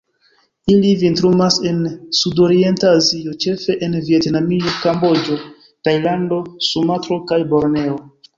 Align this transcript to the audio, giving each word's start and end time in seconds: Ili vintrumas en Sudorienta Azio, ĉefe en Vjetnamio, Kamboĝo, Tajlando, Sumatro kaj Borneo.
Ili 0.75 0.91
vintrumas 1.01 1.57
en 1.71 1.83
Sudorienta 2.19 2.93
Azio, 3.01 3.35
ĉefe 3.45 3.75
en 3.89 3.99
Vjetnamio, 4.09 4.73
Kamboĝo, 4.87 5.39
Tajlando, 5.89 6.41
Sumatro 6.71 7.21
kaj 7.33 7.41
Borneo. 7.55 8.01